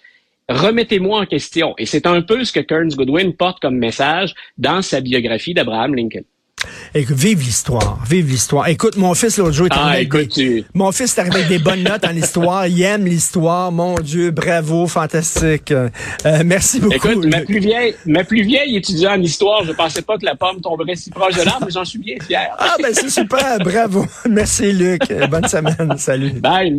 remettez-moi 0.49 1.21
en 1.21 1.26
question. 1.26 1.75
Et 1.79 1.87
c'est 1.87 2.07
un 2.07 2.23
peu 2.23 2.45
ce 2.45 2.53
que 2.53 2.61
Kearns 2.61 2.95
Goodwin 2.95 3.35
porte 3.35 3.61
comme 3.61 3.76
message 3.76 4.35
dans 4.59 4.83
sa 4.83 5.00
biographie 5.00 5.55
d'Abraham 5.55 5.95
Lincoln. 5.95 6.25
Écoute, 6.95 7.17
vive 7.17 7.41
l'histoire, 7.41 7.99
vive 8.09 8.31
l'histoire. 8.31 8.67
Écoute, 8.69 8.97
mon 8.97 9.15
fils 9.15 9.37
l'autre 9.37 9.53
jour 9.53 9.67
est 9.67 9.73
ah, 9.73 9.88
arrivé 9.88 10.09
avec 10.11 10.35
des, 10.35 10.65
mon 10.73 10.91
fils 10.91 11.17
est 11.17 11.21
arrivé 11.21 11.37
avec 11.37 11.49
des 11.49 11.59
bonnes 11.59 11.83
notes 11.83 12.05
en 12.07 12.17
histoire. 12.17 12.67
Il 12.67 12.81
aime 12.83 13.05
l'histoire. 13.05 13.71
Mon 13.71 13.97
Dieu, 13.97 14.31
bravo, 14.31 14.87
fantastique. 14.87 15.71
Euh, 15.71 15.91
merci 16.45 16.81
beaucoup. 16.81 16.95
Écoute, 16.95 17.26
ma 17.26 17.41
plus 17.41 17.59
vieille, 17.59 17.95
ma 18.07 18.25
plus 18.25 18.43
vieille 18.43 18.76
étudiante 18.76 19.19
en 19.19 19.23
histoire, 19.23 19.65
je 19.65 19.73
pensais 19.73 20.00
pas 20.00 20.17
que 20.17 20.25
la 20.25 20.35
pomme 20.35 20.62
tomberait 20.62 20.97
si 20.97 21.11
proche 21.11 21.35
de 21.35 21.43
l'arbre, 21.43 21.67
mais 21.67 21.73
j'en 21.73 21.85
suis 21.85 21.99
bien 21.99 22.17
fier. 22.26 22.49
ah 22.59 22.76
ben 22.83 22.93
c'est 22.95 23.11
super, 23.11 23.59
bravo. 23.59 24.07
Merci 24.29 24.73
Luc. 24.73 25.03
Bonne 25.31 25.49
semaine. 25.49 25.99
Salut. 25.99 26.31
Bye. 26.41 26.75